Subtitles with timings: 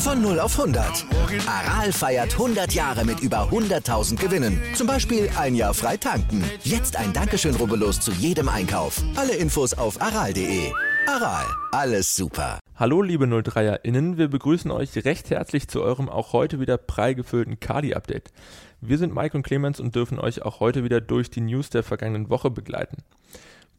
[0.00, 1.04] Von 0 auf 100.
[1.46, 4.58] Aral feiert 100 Jahre mit über 100.000 Gewinnen.
[4.74, 6.42] Zum Beispiel ein Jahr frei tanken.
[6.62, 9.02] Jetzt ein Dankeschön, rubbellos zu jedem Einkauf.
[9.14, 10.72] Alle Infos auf aral.de.
[11.06, 12.60] Aral, alles super.
[12.76, 17.60] Hallo liebe 03erInnen, wir begrüßen euch recht herzlich zu eurem auch heute wieder prall gefüllten
[17.60, 18.32] Kali-Update.
[18.80, 21.82] Wir sind Mike und Clemens und dürfen euch auch heute wieder durch die News der
[21.82, 23.02] vergangenen Woche begleiten.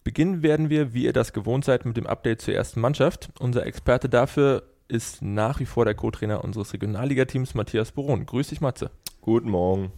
[0.03, 3.29] Beginnen werden wir, wie ihr das gewohnt seid, mit dem Update zur ersten Mannschaft.
[3.39, 8.25] Unser Experte dafür ist nach wie vor der Co-Trainer unseres Regionalligateams, Matthias Boron.
[8.25, 8.91] Grüß dich, Matze.
[9.21, 9.91] Guten Morgen.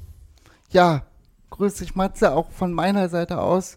[0.69, 1.03] Ja,
[1.49, 3.75] grüß dich, Matze, auch von meiner Seite aus.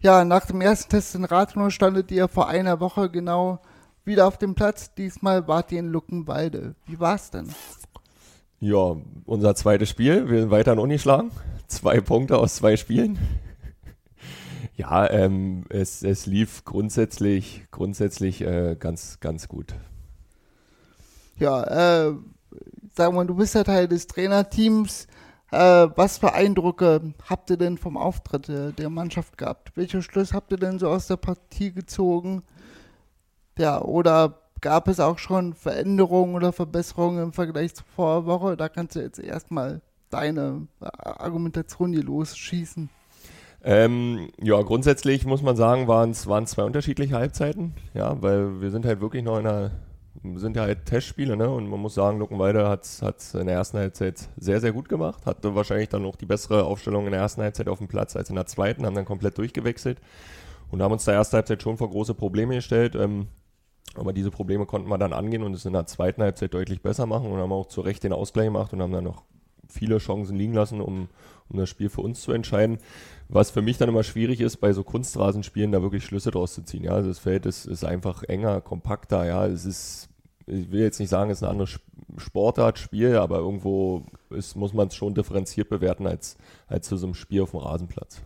[0.00, 3.60] Ja, nach dem ersten Test in Rathenow standet ihr vor einer Woche genau
[4.04, 4.94] wieder auf dem Platz.
[4.94, 6.74] Diesmal wart ihr in Luckenwalde.
[6.86, 7.48] Wie war's denn?
[8.58, 8.96] Ja,
[9.26, 10.28] unser zweites Spiel.
[10.28, 11.30] Wir sind weiter in ungeschlagen.
[11.68, 13.18] Zwei Punkte aus zwei Spielen.
[14.76, 19.74] ja, ähm, es, es lief grundsätzlich, grundsätzlich äh, ganz, ganz gut
[21.38, 22.14] ja, äh,
[22.94, 25.06] sag mal, du bist ja Teil des Trainerteams.
[25.50, 29.72] Äh, was für Eindrücke habt ihr denn vom Auftritt der, der Mannschaft gehabt?
[29.76, 32.42] Welche Schlüsse habt ihr denn so aus der Partie gezogen?
[33.56, 38.56] Ja, oder gab es auch schon Veränderungen oder Verbesserungen im Vergleich zur Vorwoche?
[38.56, 39.80] Da kannst du jetzt erstmal
[40.10, 42.90] deine Argumentation hier losschießen.
[43.64, 47.74] Ähm, ja, grundsätzlich muss man sagen, waren es zwei unterschiedliche Halbzeiten.
[47.94, 49.70] Ja, weil wir sind halt wirklich noch in einer
[50.34, 51.48] sind ja halt Testspiele, ne?
[51.48, 55.26] Und man muss sagen, Luckenwalde hat es in der ersten Halbzeit sehr, sehr gut gemacht.
[55.26, 58.30] Hatte wahrscheinlich dann noch die bessere Aufstellung in der ersten Halbzeit auf dem Platz als
[58.30, 60.00] in der zweiten, haben dann komplett durchgewechselt
[60.70, 62.94] und haben uns der ersten Halbzeit schon vor große Probleme gestellt.
[62.94, 63.28] Ähm,
[63.94, 67.06] aber diese Probleme konnten wir dann angehen und es in der zweiten Halbzeit deutlich besser
[67.06, 69.24] machen und haben auch zu Recht den Ausgleich gemacht und haben dann noch
[69.68, 71.08] viele Chancen liegen lassen, um,
[71.48, 72.78] um das Spiel für uns zu entscheiden.
[73.28, 76.62] Was für mich dann immer schwierig ist, bei so Kunstrasenspielen da wirklich Schlüsse draus zu
[76.62, 76.84] ziehen.
[76.84, 79.26] Ja, also das Feld ist, ist einfach enger, kompakter.
[79.26, 80.08] Ja, es ist,
[80.46, 81.68] ich will jetzt nicht sagen, es ist eine andere
[82.16, 86.36] Sportart, Spiel, aber irgendwo ist, muss man es schon differenziert bewerten als,
[86.66, 88.22] als zu so einem Spiel auf dem Rasenplatz.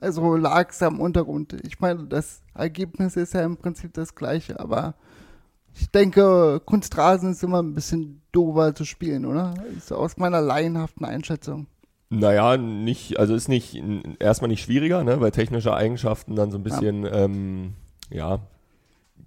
[0.00, 1.54] Also lag es am Untergrund.
[1.64, 4.94] Ich meine, das Ergebnis ist ja im Prinzip das gleiche, aber
[5.80, 9.54] ich denke, Kunstrasen ist immer ein bisschen doofer zu spielen, oder?
[9.76, 11.66] Ist aus meiner laienhaften Einschätzung.
[12.10, 13.82] Naja, nicht, also ist nicht
[14.18, 17.74] erstmal nicht schwieriger, ne, weil technische Eigenschaften dann so ein bisschen, ja, ähm,
[18.10, 18.40] ja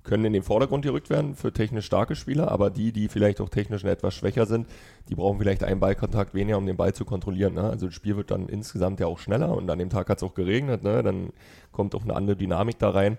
[0.03, 3.49] können in den Vordergrund gerückt werden für technisch starke Spieler, aber die, die vielleicht auch
[3.49, 4.67] technisch etwas schwächer sind,
[5.09, 7.53] die brauchen vielleicht einen Ballkontakt weniger, um den Ball zu kontrollieren.
[7.53, 7.63] Ne?
[7.63, 10.23] Also das Spiel wird dann insgesamt ja auch schneller und an dem Tag hat es
[10.23, 11.03] auch geregnet, ne?
[11.03, 11.33] dann
[11.71, 13.17] kommt auch eine andere Dynamik da rein.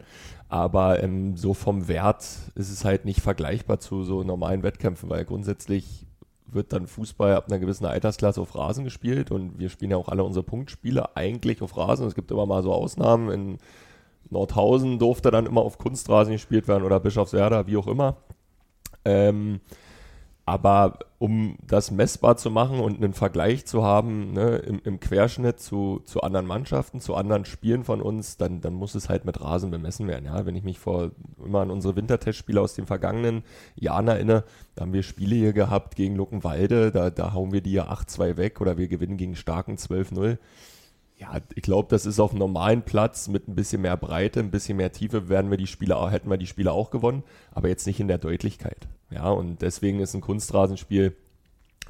[0.48, 2.24] Aber ähm, so vom Wert
[2.54, 6.06] ist es halt nicht vergleichbar zu so normalen Wettkämpfen, weil grundsätzlich
[6.46, 10.08] wird dann Fußball ab einer gewissen Altersklasse auf Rasen gespielt und wir spielen ja auch
[10.08, 12.06] alle unsere Punktspiele eigentlich auf Rasen.
[12.06, 13.30] Es gibt immer mal so Ausnahmen.
[13.30, 13.58] In
[14.30, 18.16] Nordhausen durfte dann immer auf Kunstrasen gespielt werden oder Bischofswerda, wie auch immer.
[19.04, 19.60] Ähm,
[20.44, 25.60] aber um das messbar zu machen und einen Vergleich zu haben ne, im, im, Querschnitt
[25.60, 29.40] zu, zu anderen Mannschaften, zu anderen Spielen von uns, dann, dann muss es halt mit
[29.40, 30.24] Rasen bemessen werden.
[30.24, 30.44] Ja?
[30.44, 31.12] Wenn ich mich vor
[31.44, 33.44] immer an unsere Wintertestspiele aus den vergangenen
[33.76, 34.42] Jahren erinnere,
[34.74, 38.36] da haben wir Spiele hier gehabt gegen Luckenwalde, da, da hauen wir die ja 8-2
[38.36, 40.38] weg oder wir gewinnen gegen Starken 12-0
[41.22, 44.50] ja, ich glaube, das ist auf einem normalen Platz mit ein bisschen mehr Breite, ein
[44.50, 47.22] bisschen mehr Tiefe werden wir die Spiele, hätten wir die Spiele auch gewonnen,
[47.52, 48.88] aber jetzt nicht in der Deutlichkeit.
[49.10, 51.14] Ja, und deswegen ist ein Kunstrasenspiel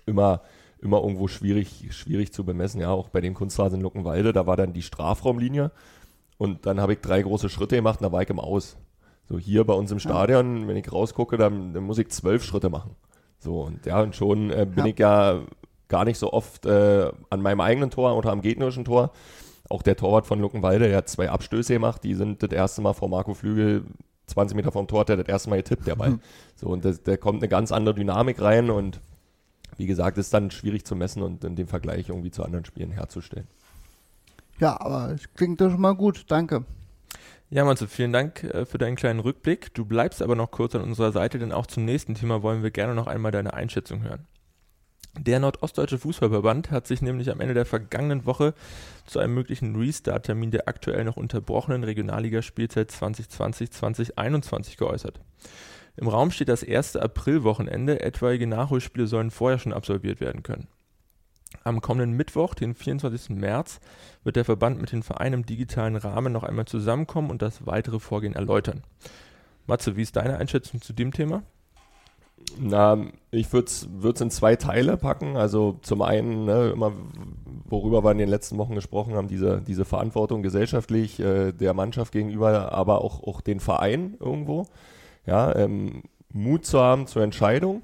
[0.04, 0.42] immer,
[0.80, 2.80] immer irgendwo schwierig, schwierig zu bemessen.
[2.80, 5.70] Ja, auch bei dem Kunstrasen in Luckenwalde, da war dann die Strafraumlinie
[6.36, 8.76] und dann habe ich drei große Schritte gemacht und da war ich im Aus.
[9.30, 12.68] So hier bei uns im Stadion, wenn ich rausgucke, dann, dann muss ich zwölf Schritte
[12.68, 12.96] machen.
[13.38, 14.90] So, und ja, und schon äh, bin ja.
[14.90, 15.40] ich ja
[15.92, 19.12] gar nicht so oft äh, an meinem eigenen Tor oder am gegnerischen Tor.
[19.68, 22.94] Auch der Torwart von Luckenwalde, der hat zwei Abstöße gemacht, die sind das erste Mal
[22.94, 23.84] vor Marco Flügel
[24.26, 26.18] 20 Meter vom Tor, der hat das erste Mal getippt, der Ball.
[26.56, 29.00] So, und da kommt eine ganz andere Dynamik rein und
[29.76, 32.92] wie gesagt, ist dann schwierig zu messen und in dem Vergleich irgendwie zu anderen Spielen
[32.92, 33.48] herzustellen.
[34.60, 36.64] Ja, aber es klingt doch schon mal gut, danke.
[37.50, 39.74] Ja, Manze, vielen Dank äh, für deinen kleinen Rückblick.
[39.74, 42.70] Du bleibst aber noch kurz an unserer Seite, denn auch zum nächsten Thema wollen wir
[42.70, 44.26] gerne noch einmal deine Einschätzung hören.
[45.18, 48.54] Der Nordostdeutsche Fußballverband hat sich nämlich am Ende der vergangenen Woche
[49.04, 55.20] zu einem möglichen Restart-Termin der aktuell noch unterbrochenen Regionalligaspielzeit 2020-2021 geäußert.
[55.96, 60.68] Im Raum steht das erste Aprilwochenende, etwaige Nachholspiele sollen vorher schon absolviert werden können.
[61.62, 63.36] Am kommenden Mittwoch, den 24.
[63.36, 63.80] März,
[64.24, 68.00] wird der Verband mit den Vereinen im digitalen Rahmen noch einmal zusammenkommen und das weitere
[68.00, 68.82] Vorgehen erläutern.
[69.66, 71.42] Matze, wie ist deine Einschätzung zu dem Thema?
[72.58, 72.98] Na,
[73.30, 75.36] ich würde es in zwei Teile packen.
[75.36, 76.92] Also zum einen, ne, immer,
[77.64, 82.12] worüber wir in den letzten Wochen gesprochen haben, diese, diese Verantwortung gesellschaftlich äh, der Mannschaft
[82.12, 84.66] gegenüber, aber auch, auch den Verein irgendwo.
[85.26, 86.02] Ja, ähm,
[86.32, 87.82] Mut zu haben zur Entscheidung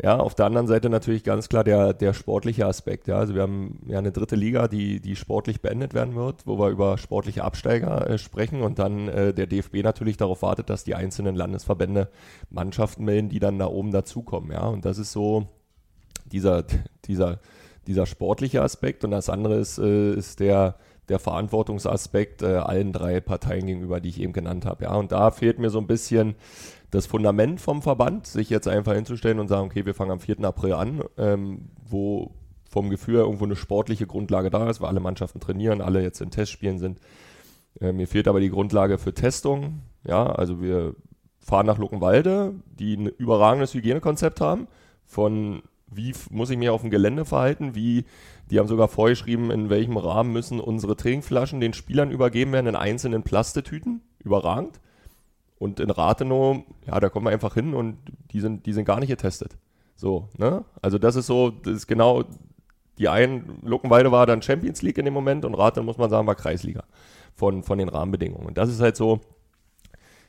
[0.00, 3.08] ja, auf der anderen Seite natürlich ganz klar der, der sportliche Aspekt.
[3.08, 6.58] Ja, also wir haben ja eine dritte Liga, die, die sportlich beendet werden wird, wo
[6.58, 10.84] wir über sportliche Absteiger äh, sprechen und dann äh, der DFB natürlich darauf wartet, dass
[10.84, 12.08] die einzelnen Landesverbände
[12.48, 14.52] Mannschaften melden, die dann da oben dazukommen.
[14.52, 15.48] Ja, und das ist so
[16.26, 16.64] dieser,
[17.06, 17.40] dieser,
[17.88, 20.76] dieser sportliche Aspekt und das andere ist, äh, ist der,
[21.08, 24.84] der Verantwortungsaspekt äh, allen drei Parteien gegenüber, die ich eben genannt habe.
[24.84, 26.34] Ja, und da fehlt mir so ein bisschen
[26.90, 30.44] das Fundament vom Verband, sich jetzt einfach hinzustellen und sagen, okay, wir fangen am 4.
[30.44, 32.32] April an, ähm, wo
[32.68, 36.30] vom Gefühl irgendwo eine sportliche Grundlage da ist, weil alle Mannschaften trainieren, alle jetzt in
[36.30, 37.00] Testspielen sind.
[37.80, 39.80] Äh, mir fehlt aber die Grundlage für Testung.
[40.06, 40.94] Ja, also wir
[41.38, 44.68] fahren nach Luckenwalde, die ein überragendes Hygienekonzept haben,
[45.04, 48.04] von wie muss ich mich auf dem Gelände verhalten, wie,
[48.50, 52.76] die haben sogar vorgeschrieben, in welchem Rahmen müssen unsere Trinkflaschen den Spielern übergeben werden in
[52.76, 54.02] einzelnen Plastetüten.
[54.22, 54.80] Überragend.
[55.58, 57.98] Und in Rathenow, ja, da kommen wir einfach hin und
[58.30, 59.56] die sind, die sind gar nicht getestet.
[59.96, 60.64] So, ne?
[60.80, 62.24] Also das ist so, das ist genau,
[62.98, 66.26] die einen, Luckenwalde war dann Champions League in dem Moment und Rathenow, muss man sagen,
[66.26, 66.84] war Kreisliga
[67.34, 68.46] von, von den Rahmenbedingungen.
[68.46, 69.20] Und das ist halt so,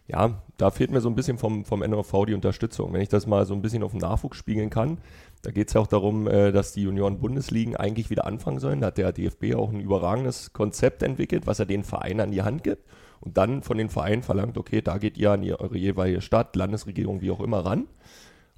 [0.10, 2.92] ja, da fehlt mir so ein bisschen vom, vom NOV die Unterstützung.
[2.94, 4.98] Wenn ich das mal so ein bisschen auf den Nachwuchs spiegeln kann,
[5.44, 8.82] da geht es ja auch darum, äh, dass die Junioren-Bundesligen eigentlich wieder anfangen sollen.
[8.82, 12.42] Da hat der DFB auch ein überragendes Konzept entwickelt, was er den Vereinen an die
[12.42, 12.84] Hand gibt
[13.22, 16.56] und dann von den Vereinen verlangt, okay, da geht ihr an die, eure jeweilige Stadt,
[16.56, 17.88] Landesregierung, wie auch immer ran.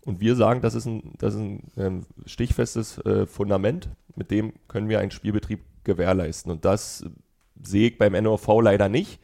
[0.05, 4.53] Und wir sagen, das ist ein, das ist ein ähm, stichfestes äh, Fundament, mit dem
[4.67, 6.51] können wir einen Spielbetrieb gewährleisten.
[6.51, 7.05] Und das
[7.61, 9.19] sehe ich beim NOV leider nicht.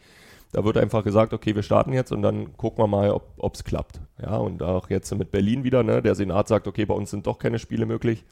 [0.57, 3.63] Da wird einfach gesagt, okay, wir starten jetzt und dann gucken wir mal, ob es
[3.63, 4.01] klappt.
[4.19, 7.27] Ja, und auch jetzt mit Berlin wieder, ne, der Senat sagt, okay, bei uns sind
[7.27, 8.25] doch keine Spiele möglich.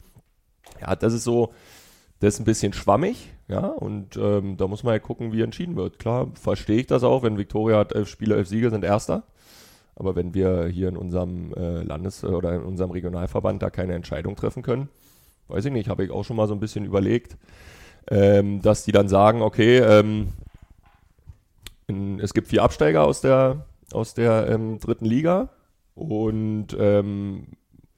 [0.80, 1.52] Ja, das ist so,
[2.18, 5.76] das ist ein bisschen schwammig, ja, und ähm, da muss man ja gucken, wie entschieden
[5.76, 6.00] wird.
[6.00, 9.22] Klar, verstehe ich das auch, wenn Viktoria hat elf Spiele, elf Siege, sind Erster.
[9.94, 14.34] Aber wenn wir hier in unserem äh, Landes- oder in unserem Regionalverband da keine Entscheidung
[14.34, 14.88] treffen können,
[15.46, 17.36] weiß ich nicht, habe ich auch schon mal so ein bisschen überlegt,
[18.10, 20.32] ähm, dass die dann sagen, okay, ähm,
[21.86, 25.50] in, es gibt vier Absteiger aus der, aus der ähm, dritten Liga
[25.94, 27.48] und ähm,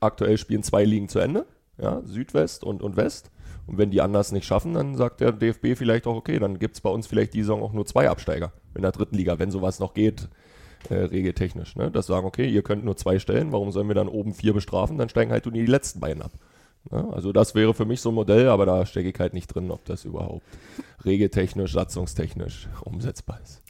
[0.00, 1.46] aktuell spielen zwei Ligen zu Ende,
[1.78, 3.30] ja, Südwest und, und West.
[3.66, 6.76] Und wenn die anders nicht schaffen, dann sagt der DFB vielleicht auch, okay, dann gibt
[6.76, 9.50] es bei uns vielleicht die Saison auch nur zwei Absteiger in der dritten Liga, wenn
[9.50, 10.28] sowas noch geht,
[10.88, 11.76] äh, regeltechnisch.
[11.76, 11.90] Ne?
[11.90, 14.96] Das sagen, okay, ihr könnt nur zwei stellen, warum sollen wir dann oben vier bestrafen?
[14.96, 16.32] Dann steigen halt nur die letzten beiden ab.
[16.90, 17.06] Ne?
[17.12, 19.70] Also das wäre für mich so ein Modell, aber da stecke ich halt nicht drin,
[19.70, 20.46] ob das überhaupt
[21.04, 23.62] regeltechnisch, satzungstechnisch umsetzbar ist.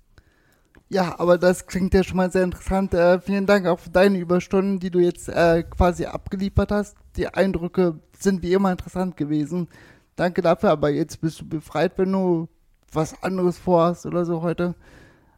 [0.91, 2.95] Ja, aber das klingt ja schon mal sehr interessant.
[2.95, 6.97] Äh, vielen Dank auch für deine Überstunden, die du jetzt äh, quasi abgeliefert hast.
[7.17, 9.69] Die Eindrücke sind wie immer interessant gewesen.
[10.17, 12.49] Danke dafür, aber jetzt bist du befreit, wenn du
[12.91, 14.75] was anderes vorhast oder so heute.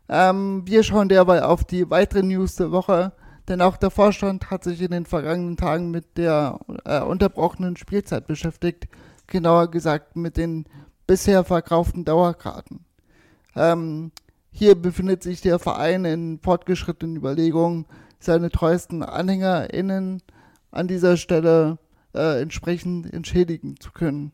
[0.09, 3.13] Ähm, wir schauen derweil auf die weiteren News der Woche,
[3.49, 8.29] denn auch der Vorstand hat sich in den vergangenen Tagen mit der äh, unterbrochenen Spielzeit
[8.29, 8.89] beschäftigt,
[9.27, 10.67] genauer gesagt mit den
[11.09, 12.85] bisher verkauften Dauerkarten.
[13.57, 14.13] Ähm,
[14.51, 17.87] hier befindet sich der Verein in fortgeschrittenen Überlegungen,
[18.19, 20.23] seine treuesten AnhängerInnen
[20.71, 21.79] an dieser Stelle
[22.15, 24.33] äh, entsprechend entschädigen zu können.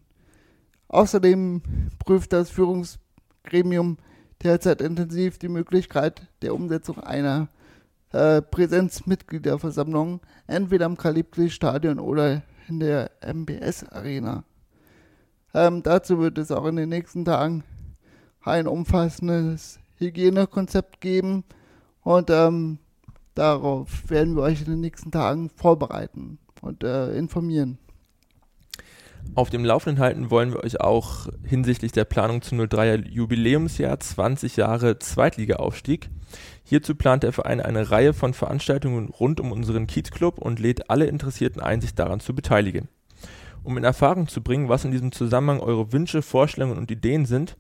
[0.89, 1.63] Außerdem
[2.05, 3.99] prüft das Führungsgremium
[4.43, 7.49] derzeit intensiv die Möglichkeit der Umsetzung einer
[8.13, 14.45] äh, Präsenzmitgliederversammlung, entweder im Kalibri-Stadion oder in der MBS-Arena.
[15.55, 17.65] Ähm, dazu wird es auch in den nächsten Tagen
[18.43, 21.45] ein umfassendes Hygienekonzept geben
[22.03, 22.79] und ähm,
[23.35, 27.79] darauf werden wir euch in den nächsten Tagen vorbereiten und äh, informieren.
[29.35, 34.57] Auf dem Laufenden halten wollen wir euch auch hinsichtlich der Planung zum 03er Jubiläumsjahr 20
[34.57, 36.09] Jahre Zweitligaaufstieg.
[36.65, 41.07] Hierzu plant der Verein eine Reihe von Veranstaltungen rund um unseren Kiezclub und lädt alle
[41.07, 42.89] Interessierten ein, sich daran zu beteiligen.
[43.63, 47.57] Um in Erfahrung zu bringen, was in diesem Zusammenhang eure Wünsche, Vorstellungen und Ideen sind,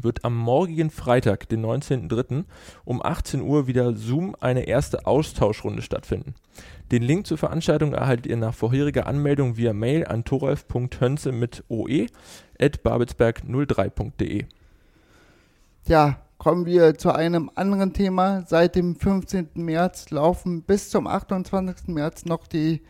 [0.00, 2.44] wird am morgigen Freitag, den 19.03.
[2.84, 6.34] um 18 Uhr wieder Zoom eine erste Austauschrunde stattfinden.
[6.92, 12.06] Den Link zur Veranstaltung erhaltet ihr nach vorheriger Anmeldung via Mail an thorolf.hönze mit oe
[12.60, 14.44] at babelsberg03.de.
[15.86, 18.44] Ja, kommen wir zu einem anderen Thema.
[18.46, 19.50] Seit dem 15.
[19.54, 21.88] März laufen bis zum 28.
[21.88, 22.82] März noch die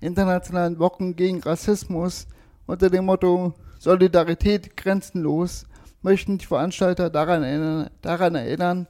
[0.00, 2.26] internationalen Wochen gegen Rassismus
[2.66, 5.66] unter dem Motto Solidarität grenzenlos
[6.02, 8.88] möchten die Veranstalter daran erinnern, daran erinnern,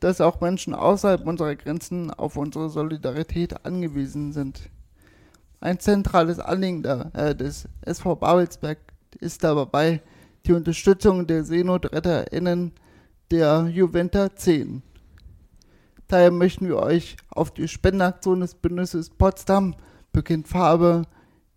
[0.00, 4.70] dass auch Menschen außerhalb unserer Grenzen auf unsere Solidarität angewiesen sind.
[5.60, 8.78] Ein zentrales Anliegen der, äh, des SV Babelsberg
[9.18, 10.02] ist dabei
[10.44, 12.72] die Unterstützung der SeenotretterInnen
[13.30, 14.82] der Juventa 10.
[16.06, 19.74] Daher möchten wir euch auf die Spendenaktion des Bündnisses Potsdam
[20.12, 21.02] beginnt Farbe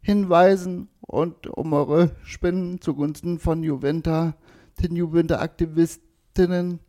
[0.01, 4.35] hinweisen und um eure Spenden zugunsten von Juventa,
[4.81, 6.79] den Juventa-Aktivistinnen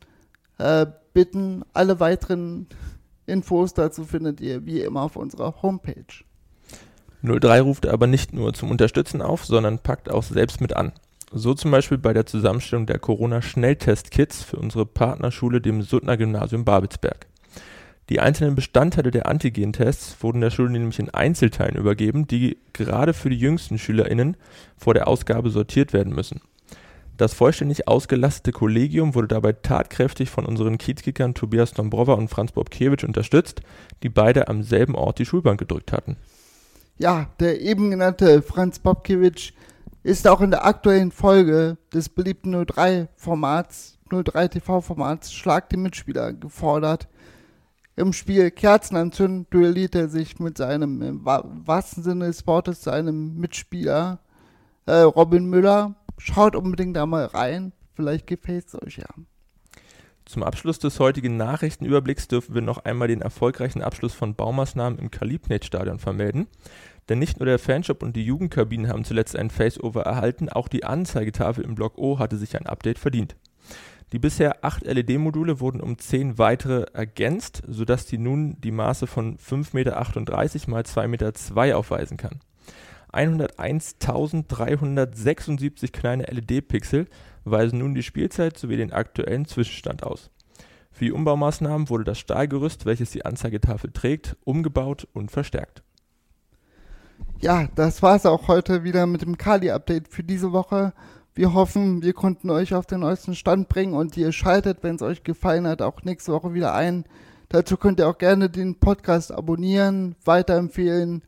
[0.59, 1.65] äh, bitten.
[1.73, 2.67] Alle weiteren
[3.27, 6.25] Infos dazu findet ihr wie immer auf unserer Homepage.
[7.23, 10.93] 03 ruft aber nicht nur zum Unterstützen auf, sondern packt auch selbst mit an.
[11.33, 17.27] So zum Beispiel bei der Zusammenstellung der Corona-Schnelltest-Kits für unsere Partnerschule, dem Suttner Gymnasium Babelsberg.
[18.09, 23.29] Die einzelnen Bestandteile der Antigen-Tests wurden der Schule nämlich in Einzelteilen übergeben, die gerade für
[23.29, 24.39] die jüngsten SchülerInnen
[24.79, 26.41] vor der Ausgabe sortiert werden müssen.
[27.19, 33.03] Das vollständig ausgelastete Kollegium wurde dabei tatkräftig von unseren Kiezkickern Tobias Dombrova und Franz Bobkiewicz
[33.03, 33.61] unterstützt,
[34.05, 36.17] die beide am selben Ort die Schulbank gedrückt hatten.
[36.97, 39.53] Ja, der eben genannte Franz Bobkiewicz
[40.05, 47.09] ist auch in der aktuellen Folge des beliebten 03-Formats, 03-TV-Formats Schlag die Mitspieler gefordert.
[47.97, 53.35] Im Spiel Kerzen anzünden duelliert er sich mit seinem, im wahrsten Sinne des Wortes, seinem
[53.41, 54.21] Mitspieler
[54.89, 55.95] äh, Robin Müller.
[56.17, 59.07] Schaut unbedingt da mal rein, vielleicht gefällt es euch ja.
[60.25, 65.11] Zum Abschluss des heutigen Nachrichtenüberblicks dürfen wir noch einmal den erfolgreichen Abschluss von Baumaßnahmen im
[65.11, 66.49] Kalibnet-Stadion vermelden.
[67.09, 70.85] Denn nicht nur der Fanshop und die Jugendkabinen haben zuletzt ein Faceover erhalten, auch die
[70.85, 73.37] Anzeigetafel im Block O hatte sich ein Update verdient.
[74.13, 79.39] Die bisher acht LED-Module wurden um zehn weitere ergänzt, sodass die nun die Maße von
[79.39, 79.99] 5,38 Meter
[80.79, 82.41] x 2,2 Meter aufweisen kann.
[83.13, 87.07] 101.376 kleine LED-Pixel
[87.45, 90.33] weisen nun die Spielzeit sowie den aktuellen Zwischenstand aus.
[90.91, 95.85] Für die Umbaumaßnahmen wurde das Stahlgerüst, welches die Anzeigetafel trägt, umgebaut und verstärkt.
[97.41, 100.93] Ja, das war es auch heute wieder mit dem Kali-Update für diese Woche.
[101.35, 105.03] Wir hoffen, wir konnten euch auf den neuesten Stand bringen und ihr schaltet, wenn es
[105.03, 107.05] euch gefallen hat, auch nächste Woche wieder ein.
[107.49, 111.23] Dazu könnt ihr auch gerne den Podcast abonnieren, weiterempfehlen,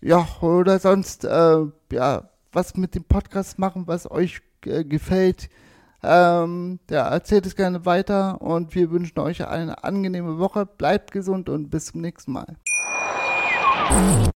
[0.00, 5.48] ja, oder sonst, äh, ja, was mit dem Podcast machen, was euch äh, gefällt.
[6.02, 10.64] Ähm, ja, erzählt es gerne weiter und wir wünschen euch eine angenehme Woche.
[10.64, 12.56] Bleibt gesund und bis zum nächsten Mal.